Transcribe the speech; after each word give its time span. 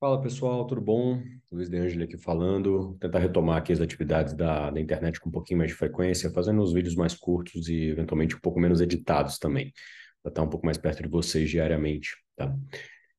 Fala 0.00 0.22
pessoal, 0.22 0.64
tudo 0.64 0.80
bom? 0.80 1.20
Luiz 1.50 1.68
De 1.68 1.76
Angeli 1.76 2.04
aqui 2.04 2.16
falando. 2.16 2.96
Tentar 3.00 3.18
retomar 3.18 3.56
aqui 3.56 3.72
as 3.72 3.80
atividades 3.80 4.32
da, 4.32 4.70
da 4.70 4.80
internet 4.80 5.18
com 5.18 5.28
um 5.28 5.32
pouquinho 5.32 5.58
mais 5.58 5.72
de 5.72 5.76
frequência, 5.76 6.30
fazendo 6.30 6.62
os 6.62 6.72
vídeos 6.72 6.94
mais 6.94 7.14
curtos 7.16 7.68
e 7.68 7.86
eventualmente 7.88 8.36
um 8.36 8.38
pouco 8.38 8.60
menos 8.60 8.80
editados 8.80 9.38
também, 9.40 9.72
para 10.22 10.30
estar 10.30 10.42
um 10.42 10.48
pouco 10.48 10.64
mais 10.64 10.78
perto 10.78 11.02
de 11.02 11.08
vocês 11.08 11.50
diariamente, 11.50 12.16
tá? 12.36 12.56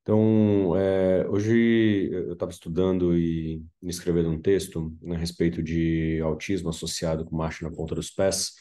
Então, 0.00 0.74
é, 0.74 1.28
hoje 1.28 2.08
eu 2.10 2.32
estava 2.32 2.50
estudando 2.50 3.14
e 3.18 3.62
escrevendo 3.82 4.30
um 4.30 4.40
texto 4.40 4.96
a 5.10 5.16
respeito 5.18 5.62
de 5.62 6.20
autismo 6.22 6.70
associado 6.70 7.26
com 7.26 7.36
marcha 7.36 7.68
na 7.68 7.76
ponta 7.76 7.94
dos 7.94 8.10
pés 8.10 8.54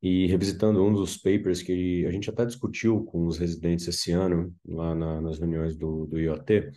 e 0.00 0.28
revisitando 0.28 0.84
um 0.84 0.92
dos 0.92 1.16
papers 1.16 1.62
que 1.62 2.06
a 2.06 2.12
gente 2.12 2.30
até 2.30 2.46
discutiu 2.46 3.02
com 3.02 3.26
os 3.26 3.38
residentes 3.38 3.88
esse 3.88 4.12
ano, 4.12 4.54
lá 4.64 4.94
na, 4.94 5.20
nas 5.20 5.40
reuniões 5.40 5.76
do, 5.76 6.06
do 6.06 6.16
IoT, 6.16 6.70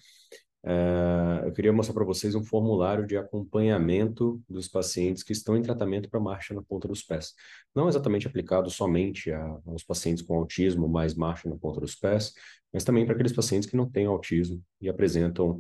Uh, 0.63 1.45
eu 1.45 1.51
queria 1.51 1.73
mostrar 1.73 1.93
para 1.93 2.05
vocês 2.05 2.35
um 2.35 2.43
formulário 2.43 3.05
de 3.05 3.17
acompanhamento 3.17 4.41
dos 4.47 4.69
pacientes 4.69 5.21
que 5.21 5.33
estão 5.33 5.57
em 5.57 5.61
tratamento 5.61 6.09
para 6.09 6.21
marcha 6.21 6.53
na 6.53 6.61
ponta 6.61 6.87
dos 6.87 7.03
pés. 7.03 7.33
Não 7.75 7.89
exatamente 7.89 8.27
aplicado 8.27 8.69
somente 8.69 9.29
a, 9.29 9.59
aos 9.65 9.83
pacientes 9.83 10.23
com 10.23 10.37
autismo, 10.37 10.87
mais 10.87 11.15
marcha 11.15 11.49
na 11.49 11.57
ponta 11.57 11.81
dos 11.81 11.95
pés, 11.95 12.33
mas 12.71 12.85
também 12.85 13.05
para 13.05 13.13
aqueles 13.13 13.33
pacientes 13.33 13.69
que 13.69 13.75
não 13.75 13.89
têm 13.89 14.05
autismo 14.05 14.63
e 14.79 14.87
apresentam 14.87 15.59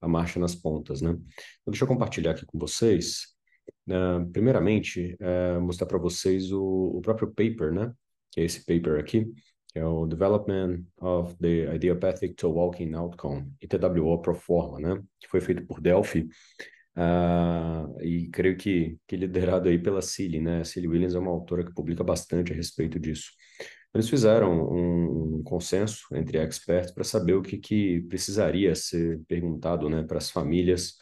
a 0.00 0.06
marcha 0.06 0.38
nas 0.38 0.54
pontas, 0.54 1.00
né? 1.00 1.10
Então, 1.10 1.72
deixa 1.72 1.82
eu 1.82 1.88
compartilhar 1.88 2.30
aqui 2.30 2.46
com 2.46 2.58
vocês. 2.58 3.34
Uh, 3.88 4.24
primeiramente, 4.30 5.16
uh, 5.20 5.60
mostrar 5.60 5.86
para 5.86 5.98
vocês 5.98 6.52
o, 6.52 6.62
o 6.96 7.00
próprio 7.00 7.28
paper, 7.28 7.72
né? 7.72 7.92
Que 8.30 8.42
é 8.42 8.44
esse 8.44 8.64
paper 8.64 9.00
aqui 9.00 9.26
que 9.74 9.80
é 9.80 9.84
o 9.84 10.06
Development 10.06 10.84
of 11.00 11.36
the 11.40 11.74
Idiopathic 11.74 12.34
Toe 12.34 12.52
Walking 12.52 12.94
Outcome, 12.94 13.52
ITWO 13.60 14.22
pro 14.22 14.32
forma, 14.32 14.78
né? 14.78 15.02
Que 15.18 15.28
foi 15.28 15.40
feito 15.40 15.66
por 15.66 15.80
Delphi 15.80 16.28
uh, 16.96 18.00
e 18.00 18.28
creio 18.28 18.56
que, 18.56 18.96
que 19.04 19.16
liderado 19.16 19.68
aí 19.68 19.76
pela 19.76 20.00
Cilly, 20.00 20.40
né? 20.40 20.60
A 20.60 20.64
Cilly 20.64 20.86
Williams 20.86 21.16
é 21.16 21.18
uma 21.18 21.32
autora 21.32 21.64
que 21.64 21.74
publica 21.74 22.04
bastante 22.04 22.52
a 22.52 22.54
respeito 22.56 23.00
disso. 23.00 23.32
Eles 23.92 24.08
fizeram 24.08 24.52
um, 24.52 25.38
um 25.38 25.42
consenso 25.42 26.06
entre 26.14 26.38
experts 26.38 26.92
para 26.92 27.02
saber 27.02 27.34
o 27.34 27.42
que, 27.42 27.58
que 27.58 28.02
precisaria 28.02 28.76
ser 28.76 29.20
perguntado, 29.26 29.90
né, 29.90 30.04
para 30.04 30.18
as 30.18 30.30
famílias 30.30 30.94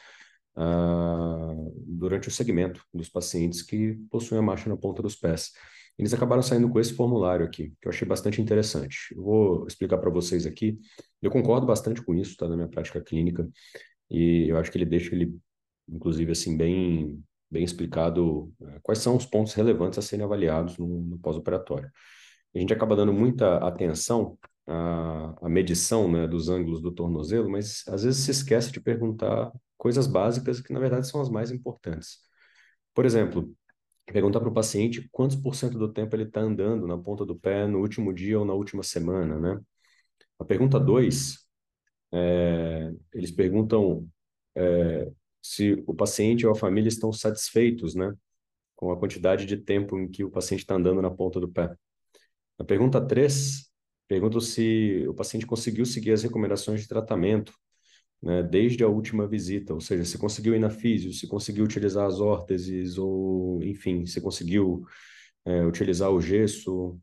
uh, 0.56 1.74
durante 1.86 2.28
o 2.28 2.30
segmento 2.30 2.82
dos 2.92 3.10
pacientes 3.10 3.62
que 3.62 3.98
possuem 4.10 4.38
a 4.40 4.42
marcha 4.42 4.68
na 4.68 4.76
ponta 4.78 5.02
dos 5.02 5.16
pés. 5.16 5.52
Eles 5.98 6.14
acabaram 6.14 6.42
saindo 6.42 6.68
com 6.68 6.80
esse 6.80 6.94
formulário 6.94 7.44
aqui, 7.44 7.72
que 7.80 7.86
eu 7.86 7.90
achei 7.90 8.06
bastante 8.06 8.40
interessante. 8.40 9.14
Eu 9.14 9.22
vou 9.22 9.66
explicar 9.66 9.98
para 9.98 10.10
vocês 10.10 10.46
aqui. 10.46 10.78
Eu 11.20 11.30
concordo 11.30 11.66
bastante 11.66 12.02
com 12.02 12.14
isso, 12.14 12.36
tá, 12.36 12.48
na 12.48 12.56
minha 12.56 12.68
prática 12.68 13.00
clínica, 13.00 13.48
e 14.10 14.48
eu 14.48 14.58
acho 14.58 14.70
que 14.70 14.78
ele 14.78 14.86
deixa 14.86 15.14
ele, 15.14 15.34
inclusive, 15.88 16.32
assim, 16.32 16.56
bem, 16.56 17.22
bem 17.50 17.64
explicado 17.64 18.52
é, 18.62 18.78
quais 18.82 18.98
são 18.98 19.16
os 19.16 19.26
pontos 19.26 19.54
relevantes 19.54 19.98
a 19.98 20.02
serem 20.02 20.24
avaliados 20.24 20.76
no, 20.78 20.86
no 20.86 21.18
pós-operatório. 21.18 21.90
A 22.54 22.58
gente 22.58 22.72
acaba 22.72 22.96
dando 22.96 23.12
muita 23.12 23.56
atenção 23.58 24.38
à, 24.66 25.46
à 25.46 25.48
medição 25.48 26.10
né, 26.10 26.26
dos 26.26 26.48
ângulos 26.48 26.82
do 26.82 26.92
tornozelo, 26.92 27.50
mas 27.50 27.82
às 27.88 28.02
vezes 28.04 28.24
se 28.24 28.30
esquece 28.30 28.70
de 28.72 28.80
perguntar 28.80 29.52
coisas 29.78 30.06
básicas 30.06 30.60
que, 30.60 30.72
na 30.72 30.80
verdade, 30.80 31.08
são 31.08 31.20
as 31.20 31.30
mais 31.30 31.50
importantes. 31.50 32.18
Por 32.94 33.06
exemplo, 33.06 33.54
perguntar 34.06 34.40
para 34.40 34.48
o 34.48 34.54
paciente 34.54 35.08
quantos 35.10 35.36
por 35.36 35.54
cento 35.54 35.78
do 35.78 35.92
tempo 35.92 36.14
ele 36.16 36.24
está 36.24 36.40
andando 36.40 36.86
na 36.86 36.98
ponta 36.98 37.24
do 37.24 37.36
pé 37.36 37.66
no 37.66 37.80
último 37.80 38.12
dia 38.12 38.38
ou 38.38 38.44
na 38.44 38.54
última 38.54 38.82
semana, 38.82 39.38
né? 39.38 39.60
A 40.38 40.44
pergunta 40.44 40.78
2, 40.80 41.38
é, 42.12 42.92
eles 43.14 43.30
perguntam 43.30 44.08
é, 44.56 45.10
se 45.40 45.82
o 45.86 45.94
paciente 45.94 46.46
ou 46.46 46.52
a 46.52 46.56
família 46.56 46.88
estão 46.88 47.12
satisfeitos, 47.12 47.94
né? 47.94 48.12
Com 48.76 48.90
a 48.92 48.98
quantidade 48.98 49.46
de 49.46 49.56
tempo 49.56 49.98
em 49.98 50.08
que 50.10 50.24
o 50.24 50.30
paciente 50.30 50.60
está 50.60 50.74
andando 50.74 51.00
na 51.02 51.10
ponta 51.10 51.40
do 51.40 51.48
pé. 51.48 51.74
A 52.58 52.64
pergunta 52.64 53.00
3, 53.00 53.70
perguntam 54.08 54.40
se 54.40 55.04
o 55.08 55.14
paciente 55.14 55.46
conseguiu 55.46 55.86
seguir 55.86 56.12
as 56.12 56.22
recomendações 56.22 56.82
de 56.82 56.88
tratamento 56.88 57.52
né, 58.22 58.42
desde 58.42 58.84
a 58.84 58.88
última 58.88 59.26
visita, 59.26 59.74
ou 59.74 59.80
seja, 59.80 60.04
se 60.04 60.18
conseguiu 60.18 60.54
ir 60.54 60.58
na 60.58 60.70
físio, 60.70 61.12
se 61.12 61.26
conseguiu 61.26 61.64
utilizar 61.64 62.06
as 62.06 62.20
órteses, 62.20 62.98
ou, 62.98 63.62
enfim, 63.62 64.06
se 64.06 64.20
conseguiu 64.20 64.84
é, 65.44 65.64
utilizar 65.64 66.10
o 66.10 66.20
gesso, 66.20 66.98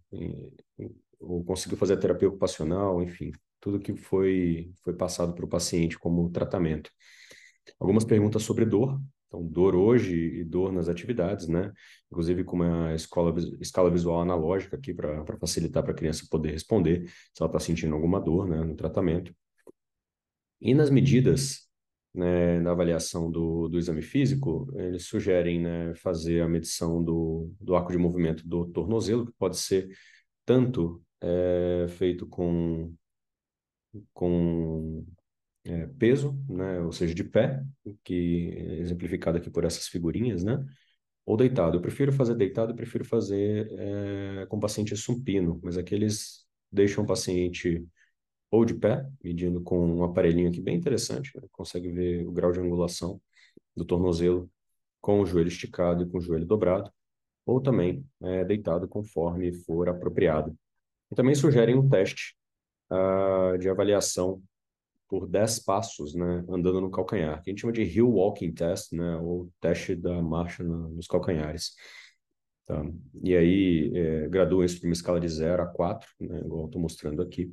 ou 1.19 1.43
conseguiu 1.43 1.77
fazer 1.77 1.93
a 1.93 1.97
terapia 1.97 2.29
ocupacional, 2.29 3.03
enfim, 3.03 3.31
tudo 3.59 3.79
que 3.79 3.93
foi, 3.95 4.71
foi 4.83 4.93
passado 4.93 5.33
para 5.33 5.45
o 5.45 5.49
paciente 5.49 5.99
como 5.99 6.29
tratamento. 6.29 6.89
Algumas 7.79 8.05
perguntas 8.05 8.43
sobre 8.43 8.65
dor, 8.65 8.99
então, 9.29 9.45
dor 9.45 9.75
hoje 9.75 10.15
e 10.15 10.43
dor 10.43 10.71
nas 10.71 10.89
atividades, 10.89 11.47
né? 11.47 11.71
Inclusive 12.11 12.43
com 12.43 12.55
uma 12.55 12.95
escola, 12.95 13.33
escala 13.61 13.91
visual 13.91 14.21
analógica 14.21 14.75
aqui 14.75 14.91
para 14.91 15.23
facilitar 15.37 15.83
para 15.83 15.91
a 15.91 15.95
criança 15.95 16.25
poder 16.29 16.51
responder 16.51 17.07
se 17.07 17.41
ela 17.41 17.47
está 17.47 17.59
sentindo 17.59 17.93
alguma 17.93 18.19
dor 18.19 18.47
né, 18.47 18.63
no 18.63 18.75
tratamento. 18.75 19.33
E 20.61 20.73
nas 20.73 20.89
medidas 20.89 21.69
né, 22.13 22.59
na 22.59 22.71
avaliação 22.71 23.29
do, 23.31 23.67
do 23.69 23.77
exame 23.77 24.01
físico, 24.01 24.71
eles 24.75 25.05
sugerem 25.05 25.61
né, 25.61 25.93
fazer 25.95 26.41
a 26.41 26.47
medição 26.47 27.03
do, 27.03 27.51
do 27.59 27.75
arco 27.75 27.91
de 27.91 27.97
movimento 27.97 28.47
do 28.47 28.65
tornozelo, 28.67 29.25
que 29.25 29.33
pode 29.33 29.57
ser 29.57 29.89
tanto 30.45 31.03
é, 31.21 31.85
feito 31.89 32.25
com, 32.27 32.93
com 34.13 35.05
é, 35.63 35.87
peso, 35.87 36.37
né, 36.49 36.79
ou 36.81 36.91
seja, 36.91 37.13
de 37.13 37.23
pé, 37.23 37.63
que 38.03 38.53
é 38.57 38.79
exemplificado 38.79 39.37
aqui 39.37 39.49
por 39.49 39.63
essas 39.63 39.87
figurinhas, 39.87 40.43
né, 40.43 40.65
ou 41.25 41.37
deitado. 41.37 41.77
Eu 41.77 41.81
prefiro 41.81 42.11
fazer 42.11 42.35
deitado, 42.35 42.71
eu 42.71 42.75
prefiro 42.75 43.05
fazer 43.05 43.67
é, 43.71 44.45
com 44.47 44.59
paciente 44.59 44.95
supino, 44.97 45.59
mas 45.63 45.77
aqui 45.77 45.93
eles 45.93 46.45
deixam 46.71 47.03
o 47.03 47.07
paciente 47.07 47.85
ou 48.51 48.65
de 48.65 48.73
pé, 48.73 49.05
medindo 49.23 49.61
com 49.61 49.79
um 49.79 50.03
aparelhinho 50.03 50.49
aqui 50.49 50.61
bem 50.61 50.75
interessante, 50.75 51.31
né? 51.35 51.47
consegue 51.51 51.91
ver 51.91 52.27
o 52.27 52.31
grau 52.31 52.51
de 52.51 52.59
angulação 52.59 53.21
do 53.75 53.85
tornozelo 53.85 54.49
com 55.01 55.21
o 55.21 55.25
joelho 55.25 55.47
esticado 55.47 56.03
e 56.03 56.09
com 56.09 56.17
o 56.17 56.21
joelho 56.21 56.45
dobrado, 56.45 56.91
ou 57.45 57.61
também 57.61 58.05
é, 58.21 58.43
deitado 58.43 58.87
conforme 58.87 59.53
for 59.53 59.89
apropriado. 59.89 60.55
E 61.11 61.15
também 61.15 61.33
sugerem 61.35 61.75
um 61.75 61.87
teste 61.87 62.35
uh, 62.91 63.57
de 63.57 63.69
avaliação 63.69 64.41
por 65.07 65.27
10 65.27 65.59
passos, 65.59 66.13
né, 66.13 66.45
andando 66.47 66.79
no 66.79 66.91
calcanhar, 66.91 67.41
que 67.41 67.49
a 67.49 67.51
gente 67.51 67.61
chama 67.61 67.73
de 67.73 67.81
Hill 67.81 68.11
Walking 68.11 68.53
Test, 68.53 68.93
né, 68.93 69.17
ou 69.17 69.51
teste 69.59 69.95
da 69.95 70.21
marcha 70.21 70.63
nos 70.63 71.07
calcanhares. 71.07 71.73
Tá? 72.67 72.83
E 73.23 73.35
aí, 73.35 73.91
é, 73.95 74.29
graduam 74.29 74.63
isso 74.63 74.79
de 74.79 74.85
uma 74.85 74.93
escala 74.93 75.19
de 75.19 75.27
0 75.27 75.63
a 75.63 75.65
4, 75.65 76.07
né, 76.19 76.39
igual 76.41 76.67
estou 76.67 76.79
mostrando 76.79 77.23
aqui. 77.23 77.51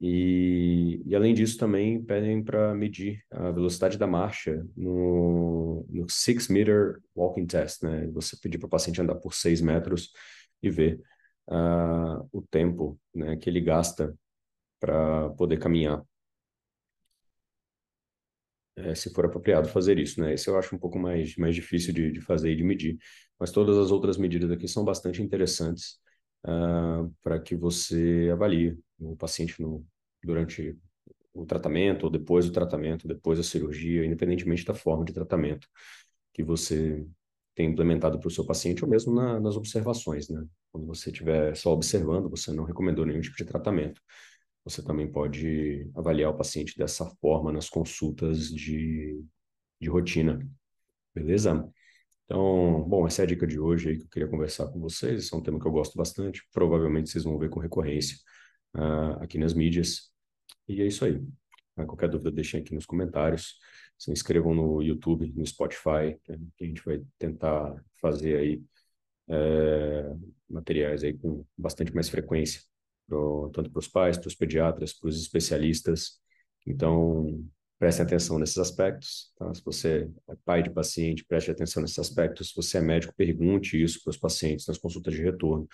E, 0.00 1.02
e, 1.04 1.14
além 1.14 1.34
disso, 1.34 1.58
também 1.58 2.02
pedem 2.02 2.42
para 2.42 2.74
medir 2.74 3.22
a 3.30 3.50
velocidade 3.50 3.98
da 3.98 4.06
marcha 4.06 4.66
no, 4.74 5.84
no 5.90 6.08
Six 6.08 6.48
Meter 6.48 7.00
Walking 7.14 7.46
Test, 7.46 7.82
né? 7.82 8.06
Você 8.12 8.36
pedir 8.40 8.58
para 8.58 8.66
o 8.66 8.70
paciente 8.70 9.00
andar 9.00 9.16
por 9.16 9.34
6 9.34 9.60
metros 9.60 10.10
e 10.62 10.70
ver 10.70 11.00
uh, 11.48 12.26
o 12.32 12.42
tempo 12.50 12.98
né, 13.14 13.36
que 13.36 13.50
ele 13.50 13.60
gasta 13.60 14.14
para 14.80 15.30
poder 15.30 15.58
caminhar. 15.58 16.02
É, 18.76 18.94
se 18.94 19.12
for 19.12 19.26
apropriado 19.26 19.68
fazer 19.68 19.98
isso, 19.98 20.20
né? 20.20 20.32
Esse 20.34 20.48
eu 20.48 20.58
acho 20.58 20.74
um 20.74 20.78
pouco 20.78 20.98
mais, 20.98 21.36
mais 21.36 21.54
difícil 21.54 21.92
de, 21.92 22.10
de 22.12 22.20
fazer 22.20 22.52
e 22.52 22.56
de 22.56 22.64
medir. 22.64 22.98
Mas 23.38 23.50
todas 23.52 23.76
as 23.76 23.90
outras 23.90 24.16
medidas 24.16 24.50
aqui 24.50 24.66
são 24.68 24.84
bastante 24.84 25.22
interessantes 25.22 25.98
uh, 26.46 27.12
para 27.22 27.38
que 27.40 27.54
você 27.54 28.30
avalie 28.32 28.78
o 28.98 29.16
paciente 29.16 29.60
no, 29.60 29.86
durante 30.22 30.76
o 31.32 31.46
tratamento, 31.46 32.04
ou 32.04 32.10
depois 32.10 32.46
do 32.46 32.52
tratamento, 32.52 33.06
depois 33.06 33.38
da 33.38 33.44
cirurgia, 33.44 34.04
independentemente 34.04 34.64
da 34.64 34.74
forma 34.74 35.04
de 35.04 35.12
tratamento 35.12 35.68
que 36.32 36.42
você 36.42 37.06
tem 37.54 37.70
implementado 37.70 38.18
para 38.18 38.28
o 38.28 38.30
seu 38.30 38.44
paciente, 38.44 38.84
ou 38.84 38.90
mesmo 38.90 39.14
na, 39.14 39.40
nas 39.40 39.56
observações, 39.56 40.28
né? 40.28 40.44
Quando 40.72 40.86
você 40.86 41.10
estiver 41.10 41.54
só 41.56 41.72
observando, 41.72 42.30
você 42.30 42.52
não 42.52 42.64
recomendou 42.64 43.04
nenhum 43.04 43.20
tipo 43.20 43.36
de 43.36 43.44
tratamento. 43.44 44.00
Você 44.64 44.82
também 44.82 45.10
pode 45.10 45.90
avaliar 45.96 46.30
o 46.30 46.36
paciente 46.36 46.76
dessa 46.76 47.06
forma 47.20 47.52
nas 47.52 47.68
consultas 47.68 48.48
de, 48.48 49.22
de 49.80 49.88
rotina. 49.88 50.38
Beleza? 51.14 51.68
Então, 52.24 52.84
bom, 52.88 53.06
essa 53.06 53.22
é 53.22 53.24
a 53.24 53.26
dica 53.26 53.46
de 53.46 53.58
hoje 53.58 53.88
aí 53.90 53.96
que 53.98 54.04
eu 54.04 54.08
queria 54.08 54.28
conversar 54.28 54.68
com 54.68 54.78
vocês. 54.78 55.24
Esse 55.24 55.34
é 55.34 55.36
um 55.36 55.42
tema 55.42 55.58
que 55.58 55.66
eu 55.66 55.72
gosto 55.72 55.96
bastante. 55.96 56.42
Provavelmente 56.52 57.10
vocês 57.10 57.24
vão 57.24 57.38
ver 57.38 57.50
com 57.50 57.58
recorrência 57.58 58.16
uh, 58.74 59.22
aqui 59.22 59.38
nas 59.38 59.54
mídias. 59.54 60.10
E 60.68 60.80
é 60.82 60.86
isso 60.86 61.04
aí. 61.04 61.16
Uh, 61.16 61.86
qualquer 61.86 62.08
dúvida, 62.08 62.30
deixem 62.30 62.60
aqui 62.60 62.74
nos 62.74 62.86
comentários. 62.86 63.56
Se 63.98 64.10
inscrevam 64.10 64.54
no 64.54 64.82
YouTube, 64.82 65.32
no 65.36 65.46
Spotify, 65.46 66.18
né, 66.28 66.38
que 66.56 66.64
a 66.64 66.66
gente 66.66 66.82
vai 66.84 67.02
tentar 67.18 67.74
fazer 68.00 68.36
aí 68.36 68.62
é, 69.28 70.12
materiais 70.48 71.04
aí 71.04 71.16
com 71.16 71.44
bastante 71.56 71.94
mais 71.94 72.08
frequência, 72.08 72.62
pro, 73.06 73.50
tanto 73.54 73.70
para 73.70 73.78
os 73.78 73.88
pais, 73.88 74.18
para 74.18 74.28
os 74.28 74.34
pediatras, 74.34 74.92
para 74.92 75.08
os 75.08 75.20
especialistas. 75.20 76.18
Então, 76.66 77.46
prestem 77.78 78.04
atenção 78.04 78.38
nesses 78.38 78.58
aspectos. 78.58 79.32
Tá? 79.36 79.52
Se 79.54 79.62
você 79.62 80.10
é 80.28 80.36
pai 80.44 80.62
de 80.62 80.70
paciente, 80.70 81.24
preste 81.24 81.50
atenção 81.50 81.82
nesses 81.82 81.98
aspectos. 81.98 82.48
Se 82.48 82.56
você 82.56 82.78
é 82.78 82.80
médico, 82.80 83.14
pergunte 83.16 83.80
isso 83.80 84.02
para 84.02 84.10
os 84.10 84.16
pacientes 84.16 84.66
nas 84.66 84.78
consultas 84.78 85.14
de 85.14 85.22
retorno, 85.22 85.68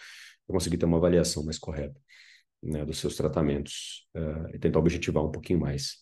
para 0.47 0.55
conseguir 0.55 0.79
ter 0.79 0.87
uma 0.87 0.99
avaliação 0.99 1.45
mais 1.45 1.59
correta 1.59 2.01
né, 2.62 2.85
dos 2.85 2.99
seus 2.99 3.17
tratamentos 3.17 4.08
uh, 4.17 4.55
e 4.55 4.58
tentar 4.58 4.79
objetivar 4.79 5.25
um 5.25 5.31
pouquinho 5.31 5.61
mais 5.61 5.97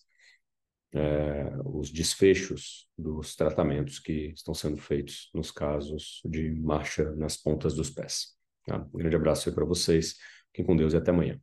uh, 0.94 1.78
os 1.78 1.90
desfechos 1.90 2.88
dos 2.96 3.34
tratamentos 3.36 3.98
que 3.98 4.32
estão 4.34 4.54
sendo 4.54 4.76
feitos 4.76 5.30
nos 5.34 5.50
casos 5.50 6.20
de 6.24 6.50
marcha 6.50 7.14
nas 7.16 7.36
pontas 7.36 7.74
dos 7.74 7.90
pés. 7.90 8.34
Tá? 8.66 8.78
Um 8.92 8.98
grande 8.98 9.16
abraço 9.16 9.48
aí 9.48 9.54
para 9.54 9.64
vocês. 9.64 10.16
Fiquem 10.48 10.64
com 10.64 10.76
Deus 10.76 10.92
e 10.92 10.96
até 10.96 11.10
amanhã. 11.10 11.38